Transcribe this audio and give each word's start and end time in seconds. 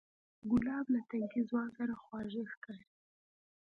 ګلاب 0.49 0.85
له 0.93 0.99
تنکي 1.09 1.41
ځوان 1.49 1.69
سره 1.77 1.93
خواږه 2.01 2.43
ښکاري. 2.51 2.85